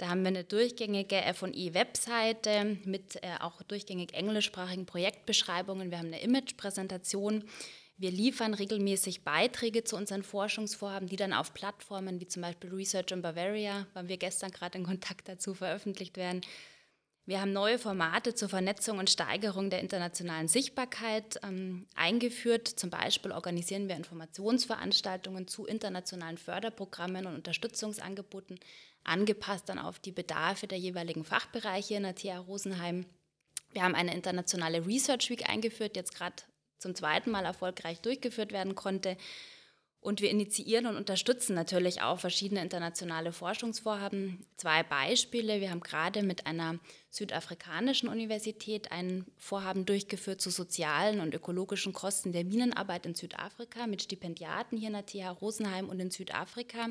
Da 0.03 0.09
haben 0.09 0.23
wir 0.23 0.31
eine 0.31 0.43
durchgängige 0.43 1.15
F&E-Webseite 1.15 2.77
mit 2.85 3.23
äh, 3.23 3.39
auch 3.39 3.63
durchgängig 3.63 4.15
englischsprachigen 4.15 4.85
Projektbeschreibungen. 4.85 5.93
Wir 5.93 5.99
haben 5.99 6.09
eine 6.09 6.21
Image-Präsentation. 6.23 7.45
Wir 7.99 8.11
liefern 8.11 8.53
regelmäßig 8.53 9.23
Beiträge 9.23 9.85
zu 9.85 9.95
unseren 9.97 10.25
Forschungsvorhaben, 10.25 11.07
die 11.07 11.15
dann 11.15 11.33
auf 11.33 11.55
Plattformen 11.55 12.19
wie 12.19 12.27
zum 12.27 12.43
Beispiel 12.43 12.75
Research 12.75 13.13
in 13.13 13.23
Bavaria, 13.23 13.87
waren 13.95 14.09
wir 14.09 14.17
gestern 14.17 14.51
gerade 14.51 14.77
in 14.77 14.85
Kontakt 14.85 15.29
dazu, 15.29 15.55
veröffentlicht 15.55 16.17
werden. 16.17 16.41
Wir 17.25 17.41
haben 17.41 17.53
neue 17.53 17.79
Formate 17.79 18.35
zur 18.35 18.49
Vernetzung 18.49 18.99
und 18.99 19.09
Steigerung 19.09 19.71
der 19.71 19.81
internationalen 19.81 20.49
Sichtbarkeit 20.49 21.39
ähm, 21.45 21.87
eingeführt. 21.95 22.67
Zum 22.67 22.91
Beispiel 22.91 23.31
organisieren 23.31 23.89
wir 23.89 23.95
Informationsveranstaltungen 23.95 25.47
zu 25.47 25.65
internationalen 25.65 26.37
Förderprogrammen 26.37 27.27
und 27.27 27.37
Unterstützungsangeboten, 27.37 28.59
angepasst 29.05 29.69
dann 29.69 29.79
auf 29.79 30.01
die 30.01 30.11
Bedarfe 30.11 30.67
der 30.67 30.79
jeweiligen 30.79 31.23
Fachbereiche 31.23 31.95
in 31.95 32.03
der 32.03 32.17
TH 32.17 32.39
Rosenheim. 32.49 33.07
Wir 33.71 33.85
haben 33.85 33.95
eine 33.95 34.15
internationale 34.15 34.85
Research 34.85 35.31
Week 35.31 35.49
eingeführt, 35.49 35.95
jetzt 35.95 36.17
gerade 36.17 36.43
zum 36.79 36.97
zweiten 36.97 37.31
Mal 37.31 37.45
erfolgreich 37.45 38.01
durchgeführt 38.01 38.53
werden 38.53 38.75
konnte. 38.75 39.17
Und 40.03 40.21
wir 40.21 40.31
initiieren 40.31 40.87
und 40.87 40.97
unterstützen 40.97 41.55
natürlich 41.55 42.03
auch 42.03 42.19
verschiedene 42.19 42.61
internationale 42.61 43.31
Forschungsvorhaben. 43.31 44.45
Zwei 44.57 44.83
Beispiele. 44.83 45.61
Wir 45.61 45.71
haben 45.71 45.79
gerade 45.79 46.25
mit 46.25 46.45
einer 46.45 46.81
südafrikanischen 47.09 48.09
Universität 48.09 48.91
ein 48.91 49.25
Vorhaben 49.39 49.87
durchgeführt 49.87 50.41
zu 50.41 50.51
sozialen 50.51 51.21
und 51.21 51.35
ökologischen 51.35 51.93
Kosten 51.93 52.33
der 52.33 52.43
Minenarbeit 52.43 53.07
in 53.07 53.15
Südafrika 53.15 53.87
mit 53.87 54.03
Stipendiaten 54.03 54.77
hier 54.77 54.89
in 54.89 54.95
der 54.95 55.07
TH 55.07 55.41
Rosenheim 55.41 55.89
und 55.89 56.01
in 56.01 56.11
Südafrika. 56.11 56.89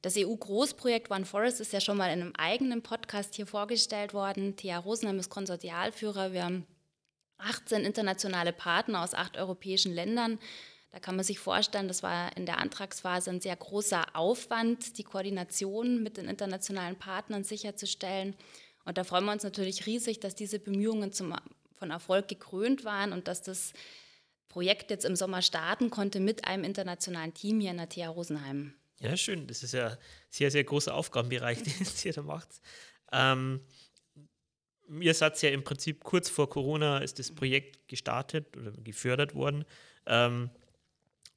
Das 0.00 0.16
EU-Großprojekt 0.16 1.10
One 1.10 1.24
Forest 1.24 1.60
ist 1.60 1.72
ja 1.72 1.80
schon 1.80 1.96
mal 1.96 2.12
in 2.12 2.22
einem 2.22 2.32
eigenen 2.36 2.82
Podcast 2.82 3.34
hier 3.34 3.48
vorgestellt 3.48 4.14
worden. 4.14 4.54
TH 4.54 4.84
Rosenheim 4.84 5.18
ist 5.18 5.30
Konsortialführer. 5.30 6.32
Wir 6.32 6.44
haben 6.44 6.64
18 7.38 7.84
internationale 7.84 8.52
Partner 8.52 9.02
aus 9.02 9.14
acht 9.14 9.36
europäischen 9.36 9.92
Ländern 9.92 10.38
da 10.94 11.00
kann 11.00 11.16
man 11.16 11.24
sich 11.24 11.40
vorstellen, 11.40 11.88
das 11.88 12.04
war 12.04 12.36
in 12.36 12.46
der 12.46 12.58
Antragsphase 12.58 13.28
ein 13.28 13.40
sehr 13.40 13.56
großer 13.56 14.14
Aufwand, 14.14 14.96
die 14.96 15.02
Koordination 15.02 16.04
mit 16.04 16.18
den 16.18 16.28
internationalen 16.28 16.94
Partnern 16.94 17.42
sicherzustellen. 17.42 18.36
Und 18.84 18.96
da 18.96 19.02
freuen 19.02 19.24
wir 19.24 19.32
uns 19.32 19.42
natürlich 19.42 19.86
riesig, 19.86 20.20
dass 20.20 20.36
diese 20.36 20.60
Bemühungen 20.60 21.12
zum, 21.12 21.34
von 21.74 21.90
Erfolg 21.90 22.28
gekrönt 22.28 22.84
waren 22.84 23.12
und 23.12 23.26
dass 23.26 23.42
das 23.42 23.72
Projekt 24.46 24.92
jetzt 24.92 25.04
im 25.04 25.16
Sommer 25.16 25.42
starten 25.42 25.90
konnte 25.90 26.20
mit 26.20 26.46
einem 26.46 26.62
internationalen 26.62 27.34
Team 27.34 27.58
hier 27.58 27.72
in 27.72 27.78
der 27.78 27.88
TH 27.88 28.10
Rosenheim. 28.10 28.74
Ja, 29.00 29.16
schön. 29.16 29.48
Das 29.48 29.64
ist 29.64 29.74
ja 29.74 29.88
ein 29.88 29.98
sehr, 30.30 30.52
sehr 30.52 30.62
großer 30.62 30.94
Aufgabenbereich, 30.94 31.60
den 31.64 31.88
ihr 32.04 32.12
da 32.12 32.22
macht. 32.22 32.60
Ähm, 33.10 33.62
ihr 35.00 35.14
seid 35.14 35.42
ja 35.42 35.50
im 35.50 35.64
Prinzip 35.64 36.04
kurz 36.04 36.28
vor 36.28 36.48
Corona 36.48 36.98
ist 36.98 37.18
das 37.18 37.34
Projekt 37.34 37.88
gestartet 37.88 38.56
oder 38.56 38.70
gefördert 38.70 39.34
worden. 39.34 39.64
Ähm, 40.06 40.50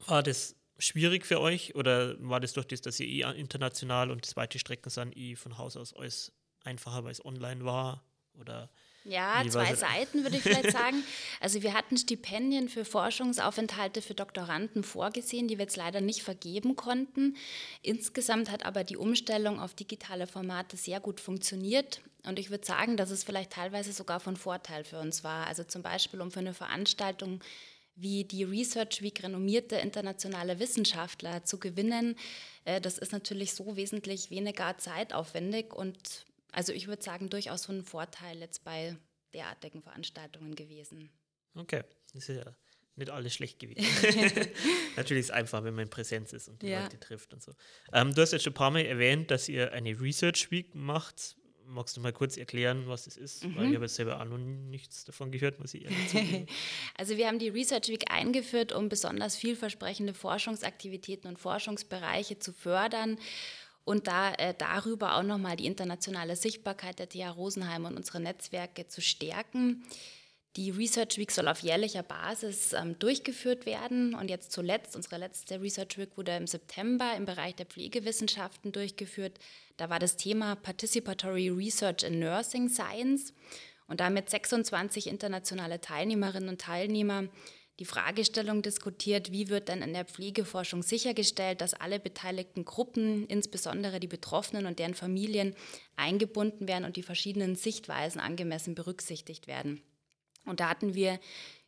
war 0.05 0.23
das 0.23 0.55
schwierig 0.79 1.25
für 1.25 1.41
euch 1.41 1.75
oder 1.75 2.15
war 2.19 2.39
das 2.39 2.53
durch 2.53 2.67
das, 2.67 2.81
dass 2.81 2.99
ihr 2.99 3.07
eh 3.07 3.39
international 3.39 4.11
und 4.11 4.25
zweite 4.25 4.59
Strecken 4.59 4.89
sind, 4.89 5.15
eh 5.17 5.35
von 5.35 5.57
Haus 5.57 5.75
aus 5.75 5.93
alles 5.93 6.31
einfacher, 6.63 7.03
weil 7.03 7.11
es 7.11 7.23
online 7.23 7.65
war? 7.65 8.03
Oder 8.39 8.69
ja, 9.07 9.41
zwei 9.49 9.73
Seiten 9.73 10.23
würde 10.23 10.35
ich 10.35 10.43
vielleicht 10.43 10.71
sagen. 10.77 11.03
Also 11.39 11.63
wir 11.63 11.73
hatten 11.73 11.97
Stipendien 11.97 12.67
für 12.67 12.83
Forschungsaufenthalte 12.83 14.01
für 14.01 14.13
Doktoranden 14.13 14.83
vorgesehen, 14.83 15.47
die 15.47 15.57
wir 15.57 15.63
jetzt 15.63 15.77
leider 15.77 16.01
nicht 16.01 16.23
vergeben 16.23 16.75
konnten. 16.75 17.37
Insgesamt 17.81 18.51
hat 18.51 18.65
aber 18.65 18.83
die 18.83 18.97
Umstellung 18.97 19.59
auf 19.59 19.73
digitale 19.73 20.27
Formate 20.27 20.75
sehr 20.75 20.99
gut 20.99 21.21
funktioniert. 21.21 22.01
Und 22.25 22.37
ich 22.37 22.49
würde 22.49 22.65
sagen, 22.65 22.97
dass 22.97 23.09
es 23.09 23.23
vielleicht 23.23 23.51
teilweise 23.51 23.93
sogar 23.93 24.19
von 24.19 24.35
Vorteil 24.35 24.83
für 24.83 24.99
uns 24.99 25.23
war. 25.23 25.47
Also 25.47 25.63
zum 25.63 25.81
Beispiel, 25.81 26.19
um 26.19 26.29
für 26.29 26.41
eine 26.41 26.53
Veranstaltung 26.53 27.41
wie 27.97 28.23
die 28.23 28.43
Research 28.43 29.01
Week 29.01 29.21
renommierte 29.23 29.75
internationale 29.75 30.59
Wissenschaftler 30.59 31.43
zu 31.43 31.59
gewinnen, 31.59 32.15
äh, 32.65 32.79
das 32.79 32.97
ist 32.97 33.11
natürlich 33.11 33.53
so 33.53 33.75
wesentlich 33.75 34.29
weniger 34.29 34.77
zeitaufwendig 34.77 35.73
und 35.73 36.25
also 36.51 36.73
ich 36.73 36.87
würde 36.87 37.03
sagen, 37.03 37.29
durchaus 37.29 37.63
so 37.63 37.73
ein 37.73 37.83
Vorteil 37.83 38.39
jetzt 38.39 38.63
bei 38.63 38.95
derartigen 39.33 39.81
Veranstaltungen 39.81 40.55
gewesen. 40.55 41.09
Okay, 41.55 41.83
das 42.13 42.29
ist 42.29 42.35
ja 42.35 42.55
nicht 42.95 43.11
alles 43.11 43.33
schlecht 43.33 43.59
gewesen. 43.59 43.83
Natürlich 44.95 45.21
ist 45.21 45.29
es 45.29 45.31
einfach, 45.31 45.63
wenn 45.63 45.75
man 45.75 45.83
in 45.83 45.89
Präsenz 45.89 46.33
ist 46.33 46.47
und 46.47 46.61
die 46.61 46.69
ja. 46.69 46.83
Leute 46.83 46.99
trifft 46.99 47.33
und 47.33 47.43
so. 47.43 47.53
Ähm, 47.93 48.13
du 48.13 48.21
hast 48.21 48.31
jetzt 48.31 48.43
schon 48.43 48.51
ein 48.51 48.55
paar 48.55 48.71
Mal 48.71 48.85
erwähnt, 48.85 49.31
dass 49.31 49.49
ihr 49.49 49.71
eine 49.71 49.99
Research 49.99 50.51
Week 50.51 50.73
macht. 50.73 51.35
Magst 51.67 51.97
du 51.97 52.01
mal 52.01 52.13
kurz 52.13 52.37
erklären, 52.37 52.87
was 52.87 53.07
es 53.07 53.17
ist? 53.17 53.43
Mhm. 53.43 53.55
Weil 53.55 53.69
ich 53.69 53.75
habe 53.75 53.87
selber 53.87 54.21
auch 54.21 54.25
noch 54.25 54.37
nichts 54.37 55.05
davon 55.05 55.31
gehört, 55.31 55.59
muss 55.59 55.73
ich 55.73 55.83
ehrlich 55.83 56.09
sagen. 56.09 56.47
also 56.97 57.17
wir 57.17 57.27
haben 57.27 57.39
die 57.39 57.49
Research 57.49 57.89
Week 57.89 58.09
eingeführt, 58.09 58.71
um 58.71 58.89
besonders 58.89 59.35
vielversprechende 59.35 60.13
Forschungsaktivitäten 60.13 61.27
und 61.27 61.39
Forschungsbereiche 61.39 62.39
zu 62.39 62.53
fördern 62.53 63.17
und 63.87 64.07
da 64.07 64.33
äh, 64.33 64.53
darüber 64.57 65.15
auch 65.15 65.23
nochmal 65.23 65.55
die 65.55 65.65
internationale 65.65 66.35
Sichtbarkeit 66.35 66.99
der 66.99 67.07
TH 67.09 67.35
Rosenheim 67.35 67.85
und 67.85 67.95
unsere 67.95 68.19
Netzwerke 68.19 68.87
zu 68.87 69.01
stärken. 69.01 69.83
Die 70.57 70.71
Research 70.71 71.19
Week 71.19 71.31
soll 71.31 71.47
auf 71.47 71.59
jährlicher 71.59 72.01
Basis 72.01 72.73
ähm, 72.73 72.97
durchgeführt 72.97 73.67
werden 73.67 74.15
und 74.15 74.27
jetzt 74.27 74.51
zuletzt, 74.51 74.95
unsere 74.95 75.17
letzte 75.17 75.61
Research 75.61 75.99
Week 75.99 76.09
wurde 76.15 76.35
im 76.35 76.47
September 76.47 77.13
im 77.15 77.25
Bereich 77.25 77.53
der 77.53 77.67
Pflegewissenschaften 77.67 78.71
durchgeführt. 78.71 79.37
Da 79.77 79.91
war 79.91 79.99
das 79.99 80.17
Thema 80.17 80.55
Participatory 80.55 81.49
Research 81.49 82.01
in 82.01 82.17
Nursing 82.17 82.69
Science 82.69 83.35
und 83.85 83.99
damit 83.99 84.31
26 84.31 85.05
internationale 85.05 85.79
Teilnehmerinnen 85.79 86.49
und 86.49 86.59
Teilnehmer 86.59 87.25
die 87.77 87.85
Fragestellung 87.85 88.63
diskutiert, 88.63 89.31
wie 89.31 89.49
wird 89.49 89.67
denn 89.67 89.83
in 89.83 89.93
der 89.93 90.05
Pflegeforschung 90.05 90.81
sichergestellt, 90.81 91.61
dass 91.61 91.75
alle 91.75 91.99
beteiligten 91.99 92.65
Gruppen, 92.65 93.27
insbesondere 93.27 93.99
die 93.99 94.07
Betroffenen 94.07 94.65
und 94.65 94.79
deren 94.79 94.95
Familien, 94.95 95.53
eingebunden 95.97 96.67
werden 96.67 96.85
und 96.85 96.95
die 96.95 97.03
verschiedenen 97.03 97.55
Sichtweisen 97.55 98.19
angemessen 98.19 98.73
berücksichtigt 98.73 99.45
werden. 99.45 99.83
Und 100.47 100.59
da 100.59 100.69
hatten 100.69 100.95
wir 100.95 101.19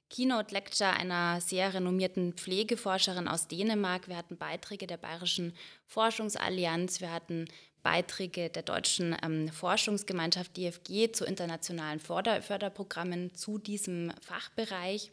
Keynote 0.09 0.53
Lecture 0.53 0.89
einer 0.89 1.39
sehr 1.39 1.74
renommierten 1.74 2.33
Pflegeforscherin 2.33 3.27
aus 3.27 3.48
Dänemark. 3.48 4.07
Wir 4.07 4.17
hatten 4.17 4.38
Beiträge 4.38 4.88
der 4.88 4.98
Bayerischen 4.98 5.53
Forschungsallianz. 5.86 7.00
Wir 7.00 7.12
hatten 7.12 7.45
Beiträge 7.83 8.50
der 8.50 8.63
deutschen 8.63 9.15
ähm, 9.24 9.50
Forschungsgemeinschaft 9.50 10.57
DFG 10.57 11.12
zu 11.12 11.25
internationalen 11.25 12.00
Förder 12.00 12.41
Förderprogrammen 12.41 13.36
zu 13.36 13.57
diesem 13.57 14.12
Fachbereich. 14.21 15.12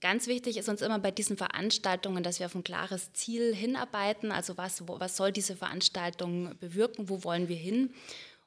Ganz 0.00 0.26
wichtig 0.28 0.56
ist 0.56 0.68
uns 0.68 0.80
immer 0.80 0.98
bei 0.98 1.10
diesen 1.10 1.36
Veranstaltungen, 1.36 2.22
dass 2.22 2.38
wir 2.38 2.46
auf 2.46 2.54
ein 2.54 2.64
klares 2.64 3.12
Ziel 3.12 3.54
hinarbeiten. 3.54 4.32
Also 4.32 4.56
was, 4.56 4.82
was 4.86 5.16
soll 5.16 5.30
diese 5.30 5.56
Veranstaltung 5.56 6.56
bewirken? 6.58 7.08
Wo 7.08 7.22
wollen 7.24 7.48
wir 7.48 7.56
hin? 7.56 7.92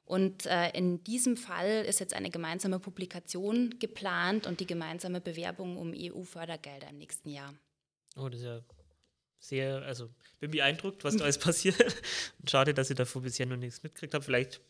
Und 0.05 0.45
äh, 0.45 0.69
in 0.72 1.03
diesem 1.03 1.38
Fall 1.38 1.86
ist 1.86 2.00
jetzt 2.00 2.13
eine 2.13 2.29
gemeinsame 2.29 2.79
Publikation 2.79 3.75
geplant 3.79 4.45
und 4.45 4.60
die 4.60 4.67
gemeinsame 4.67 5.22
Bewerbung 5.22 5.77
um 5.77 5.93
EU-Fördergelder 5.95 6.89
im 6.89 6.98
nächsten 6.98 7.29
Jahr. 7.29 7.53
Oh, 8.17 8.27
das 8.27 8.41
ist 8.41 8.45
ja 8.45 8.62
sehr, 9.39 9.81
also 9.83 10.10
bin 10.39 10.51
beeindruckt, 10.51 11.03
was 11.03 11.15
da 11.15 11.24
alles 11.24 11.38
passiert. 11.38 11.75
Schade, 12.48 12.74
dass 12.74 12.89
ich 12.89 12.98
davor 12.98 13.22
bisher 13.22 13.45
noch 13.45 13.57
nichts 13.57 13.81
mitgekriegt 13.81 14.13
habe. 14.13 14.24
Vielleicht 14.24 14.62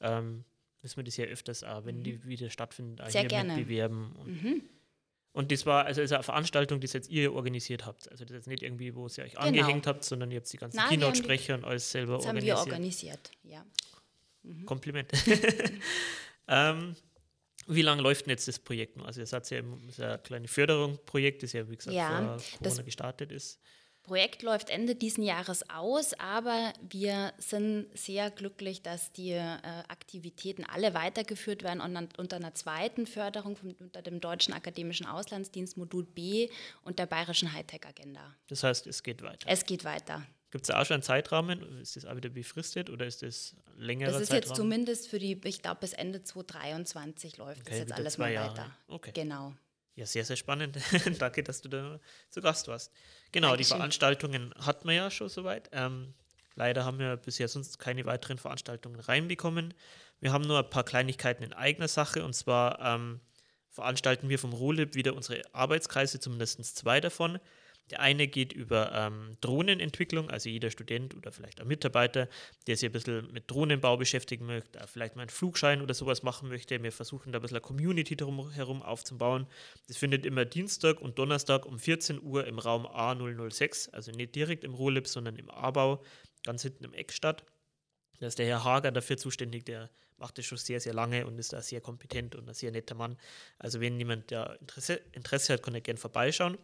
ähm, 0.00 0.44
müssen 0.82 0.96
wir 0.96 1.04
das 1.04 1.16
ja 1.16 1.24
öfters 1.24 1.64
auch, 1.64 1.84
wenn 1.84 1.98
mhm. 1.98 2.04
die 2.04 2.24
wieder 2.24 2.50
stattfinden, 2.50 3.02
sehr 3.08 3.24
gerne. 3.24 3.56
bewerben. 3.56 4.14
Und, 4.16 4.42
mhm. 4.42 4.62
und, 5.32 5.52
das 5.52 5.64
war 5.64 5.86
also 5.86 6.02
ist 6.02 6.12
eine 6.12 6.22
Veranstaltung, 6.22 6.80
die 6.80 6.86
jetzt 6.86 7.08
ihr 7.08 7.32
organisiert 7.32 7.86
habt. 7.86 8.10
Also 8.10 8.24
das 8.24 8.32
ist 8.32 8.36
jetzt 8.36 8.48
nicht 8.48 8.62
irgendwie, 8.62 8.94
wo 8.94 9.06
ihr 9.06 9.24
euch 9.24 9.32
genau. 9.32 9.40
angehängt 9.40 9.86
habt, 9.86 10.04
sondern 10.04 10.30
ihr 10.30 10.38
habt 10.40 10.52
die 10.52 10.58
ganzen 10.58 10.80
Keynote-Sprecher 10.80 11.54
und 11.54 11.64
alles 11.64 11.90
selber 11.90 12.16
das 12.16 12.26
organisiert. 12.26 12.56
haben 12.58 12.66
wir 12.66 12.72
organisiert, 12.72 13.30
ja. 13.42 13.64
Mhm. 14.42 14.66
Kompliment. 14.66 15.10
ähm, 16.48 16.96
wie 17.66 17.82
lange 17.82 18.02
läuft 18.02 18.26
denn 18.26 18.30
jetzt 18.30 18.48
das 18.48 18.58
Projekt 18.58 18.96
noch? 18.96 19.06
Also, 19.06 19.20
ihr 19.20 19.26
seid 19.26 19.48
ja 19.50 19.58
ein 19.60 20.22
kleines 20.22 20.50
Förderungsprojekt, 20.50 21.42
das 21.42 21.52
ja, 21.52 21.68
wie 21.68 21.76
gesagt, 21.76 21.96
ja, 21.96 22.38
vor 22.38 22.58
Corona 22.58 22.82
gestartet 22.82 23.32
ist. 23.32 23.60
Projekt 24.02 24.42
läuft 24.42 24.68
Ende 24.68 24.96
diesen 24.96 25.22
Jahres 25.22 25.68
aus, 25.70 26.12
aber 26.14 26.72
wir 26.80 27.32
sind 27.38 27.86
sehr 27.94 28.30
glücklich, 28.32 28.82
dass 28.82 29.12
die 29.12 29.30
äh, 29.30 29.58
Aktivitäten 29.88 30.64
alle 30.64 30.92
weitergeführt 30.92 31.62
werden 31.62 31.80
und 31.80 32.18
unter 32.18 32.36
einer 32.36 32.52
zweiten 32.52 33.06
Förderung 33.06 33.56
von, 33.56 33.72
unter 33.78 34.02
dem 34.02 34.20
Deutschen 34.20 34.54
Akademischen 34.54 35.06
Auslandsdienst 35.06 35.76
Modul 35.76 36.04
B 36.04 36.48
und 36.82 36.98
der 36.98 37.06
Bayerischen 37.06 37.52
Hightech-Agenda. 37.52 38.34
Das 38.48 38.64
heißt, 38.64 38.88
es 38.88 39.04
geht 39.04 39.22
weiter. 39.22 39.46
Es 39.48 39.64
geht 39.64 39.84
weiter. 39.84 40.26
Gibt 40.52 40.64
es 40.64 40.68
da 40.68 40.80
auch 40.80 40.84
schon 40.84 40.96
einen 40.96 41.02
Zeitrahmen? 41.02 41.80
Ist 41.80 41.96
das 41.96 42.04
auch 42.04 42.14
wieder 42.14 42.28
befristet 42.28 42.90
oder 42.90 43.06
ist 43.06 43.22
das 43.22 43.56
länger? 43.78 44.08
Das 44.08 44.20
ist 44.20 44.28
Zeitrahmen? 44.28 44.42
jetzt 44.42 44.56
zumindest 44.56 45.08
für 45.08 45.18
die, 45.18 45.40
ich 45.44 45.62
glaube, 45.62 45.80
bis 45.80 45.94
Ende 45.94 46.22
2023 46.22 47.38
läuft 47.38 47.62
okay, 47.62 47.70
das 47.70 47.78
jetzt 47.78 47.92
alles 47.92 48.18
mal 48.18 48.30
Jahre. 48.30 48.50
weiter. 48.50 48.76
Okay. 48.86 49.12
Genau. 49.14 49.54
Ja, 49.94 50.04
sehr, 50.04 50.26
sehr 50.26 50.36
spannend. 50.36 50.76
Danke, 51.18 51.42
dass 51.42 51.62
du 51.62 51.70
da 51.70 51.98
zu 52.28 52.42
Gast 52.42 52.68
warst. 52.68 52.92
Genau, 53.32 53.48
Dankeschön. 53.48 53.76
die 53.76 53.78
Veranstaltungen 53.78 54.54
hatten 54.58 54.86
wir 54.86 54.94
ja 54.94 55.10
schon 55.10 55.30
soweit. 55.30 55.70
Ähm, 55.72 56.12
leider 56.54 56.84
haben 56.84 56.98
wir 56.98 57.16
bisher 57.16 57.48
sonst 57.48 57.78
keine 57.78 58.04
weiteren 58.04 58.36
Veranstaltungen 58.36 59.00
reinbekommen. 59.00 59.72
Wir 60.20 60.34
haben 60.34 60.44
nur 60.44 60.58
ein 60.58 60.68
paar 60.68 60.84
Kleinigkeiten 60.84 61.42
in 61.44 61.54
eigener 61.54 61.88
Sache 61.88 62.22
und 62.22 62.34
zwar 62.34 62.78
ähm, 62.78 63.20
veranstalten 63.70 64.28
wir 64.28 64.38
vom 64.38 64.52
Rolib 64.52 64.96
wieder 64.96 65.14
unsere 65.14 65.40
Arbeitskreise, 65.54 66.20
zumindest 66.20 66.76
zwei 66.76 67.00
davon. 67.00 67.38
Der 67.90 68.00
eine 68.00 68.26
geht 68.26 68.52
über 68.52 68.92
ähm, 68.92 69.36
Drohnenentwicklung, 69.40 70.30
also 70.30 70.48
jeder 70.48 70.70
Student 70.70 71.14
oder 71.14 71.30
vielleicht 71.30 71.60
ein 71.60 71.66
Mitarbeiter, 71.66 72.28
der 72.66 72.76
sich 72.76 72.88
ein 72.88 72.92
bisschen 72.92 73.30
mit 73.32 73.50
Drohnenbau 73.50 73.96
beschäftigen 73.96 74.46
möchte, 74.46 74.80
vielleicht 74.86 75.16
mal 75.16 75.22
einen 75.22 75.30
Flugschein 75.30 75.82
oder 75.82 75.92
sowas 75.92 76.22
machen 76.22 76.48
möchte. 76.48 76.82
Wir 76.82 76.92
versuchen 76.92 77.32
da 77.32 77.38
ein 77.38 77.42
bisschen 77.42 77.56
eine 77.56 77.62
Community 77.62 78.16
herum 78.16 78.82
aufzubauen. 78.82 79.46
Das 79.88 79.96
findet 79.96 80.24
immer 80.24 80.44
Dienstag 80.44 81.00
und 81.00 81.18
Donnerstag 81.18 81.66
um 81.66 81.78
14 81.78 82.22
Uhr 82.22 82.46
im 82.46 82.58
Raum 82.58 82.86
A006, 82.86 83.90
also 83.90 84.10
nicht 84.12 84.34
direkt 84.34 84.64
im 84.64 84.74
Rohlib, 84.74 85.06
sondern 85.06 85.36
im 85.36 85.50
A-Bau, 85.50 86.02
ganz 86.44 86.62
hinten 86.62 86.84
im 86.84 86.94
Eck 86.94 87.12
statt. 87.12 87.44
Da 88.20 88.28
ist 88.28 88.38
der 88.38 88.46
Herr 88.46 88.64
Hager 88.64 88.92
dafür 88.92 89.16
zuständig, 89.16 89.64
der 89.64 89.90
macht 90.16 90.38
das 90.38 90.46
schon 90.46 90.56
sehr, 90.56 90.80
sehr 90.80 90.94
lange 90.94 91.26
und 91.26 91.38
ist 91.38 91.52
da 91.52 91.60
sehr 91.60 91.80
kompetent 91.80 92.36
und 92.36 92.48
ein 92.48 92.54
sehr 92.54 92.70
netter 92.70 92.94
Mann. 92.94 93.18
Also 93.58 93.80
wenn 93.80 93.98
jemand 93.98 94.30
da 94.30 94.54
Interesse, 94.54 95.00
Interesse 95.12 95.54
hat, 95.54 95.62
kann 95.62 95.74
er 95.74 95.80
gerne 95.80 95.98
vorbeischauen. 95.98 96.56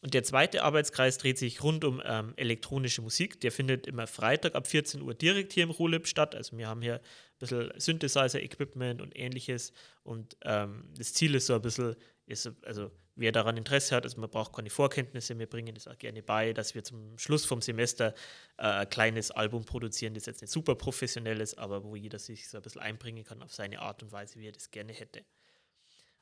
Und 0.00 0.14
der 0.14 0.22
zweite 0.22 0.62
Arbeitskreis 0.62 1.18
dreht 1.18 1.38
sich 1.38 1.62
rund 1.62 1.84
um 1.84 2.00
ähm, 2.04 2.32
elektronische 2.36 3.02
Musik. 3.02 3.40
Der 3.40 3.50
findet 3.50 3.86
immer 3.86 4.06
Freitag 4.06 4.54
ab 4.54 4.66
14 4.66 5.02
Uhr 5.02 5.14
direkt 5.14 5.52
hier 5.52 5.64
im 5.64 5.70
Rolib 5.70 6.06
statt. 6.06 6.34
Also 6.34 6.56
wir 6.56 6.68
haben 6.68 6.82
hier 6.82 6.96
ein 6.96 7.38
bisschen 7.38 7.72
Synthesizer-Equipment 7.76 9.02
und 9.02 9.18
ähnliches. 9.18 9.72
Und 10.04 10.36
ähm, 10.44 10.84
das 10.96 11.14
Ziel 11.14 11.34
ist 11.34 11.46
so 11.46 11.54
ein 11.54 11.62
bisschen, 11.62 11.96
ist, 12.26 12.50
also 12.64 12.92
wer 13.16 13.32
daran 13.32 13.56
Interesse 13.56 13.96
hat, 13.96 14.04
also 14.04 14.20
man 14.20 14.30
braucht 14.30 14.54
keine 14.54 14.70
Vorkenntnisse, 14.70 15.36
wir 15.36 15.48
bringen 15.48 15.74
das 15.74 15.88
auch 15.88 15.98
gerne 15.98 16.22
bei, 16.22 16.52
dass 16.52 16.76
wir 16.76 16.84
zum 16.84 17.18
Schluss 17.18 17.44
vom 17.44 17.60
Semester 17.60 18.14
äh, 18.56 18.62
ein 18.62 18.88
kleines 18.88 19.32
Album 19.32 19.64
produzieren, 19.64 20.14
das 20.14 20.26
jetzt 20.26 20.40
nicht 20.40 20.52
super 20.52 20.76
professionell 20.76 21.40
ist, 21.40 21.58
aber 21.58 21.82
wo 21.82 21.96
jeder 21.96 22.20
sich 22.20 22.48
so 22.48 22.58
ein 22.58 22.62
bisschen 22.62 22.80
einbringen 22.80 23.24
kann 23.24 23.42
auf 23.42 23.52
seine 23.52 23.80
Art 23.80 24.02
und 24.04 24.12
Weise, 24.12 24.38
wie 24.38 24.46
er 24.46 24.52
das 24.52 24.70
gerne 24.70 24.92
hätte. 24.92 25.24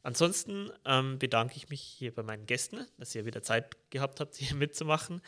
Ansonsten 0.06 0.70
ähm, 0.84 1.18
bedanke 1.18 1.56
ich 1.56 1.68
mich 1.68 1.82
hier 1.82 2.14
bei 2.14 2.22
meinen 2.22 2.46
Gästen, 2.46 2.86
dass 2.96 3.12
ihr 3.16 3.26
wieder 3.26 3.42
Zeit 3.42 3.76
gehabt 3.90 4.20
habt, 4.20 4.36
hier 4.36 4.54
mitzumachen. 4.54 5.20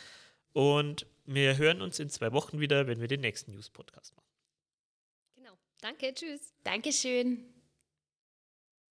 Und 0.53 1.05
wir 1.25 1.57
hören 1.57 1.83
uns 1.83 1.99
in 1.99 2.11
zwei 2.11 2.33
Wochen 2.33 2.61
wieder, 2.61 2.87
wenn 2.87 3.01
wir 3.01 3.09
den 3.09 3.21
nächsten 3.21 3.51
News-Podcast 3.51 4.15
machen. 4.15 4.29
Genau. 5.35 5.59
Danke, 5.81 6.15
tschüss. 6.15 6.55
Dankeschön. 6.63 7.58